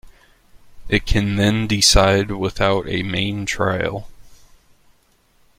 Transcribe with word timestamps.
It 0.89 1.05
can 1.05 1.35
then 1.35 1.67
decide 1.67 2.31
without 2.31 2.89
a 2.89 3.03
main 3.03 3.45
trial. 3.45 4.09